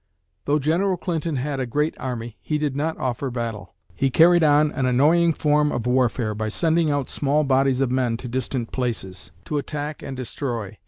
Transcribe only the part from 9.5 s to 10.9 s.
attack and destroy.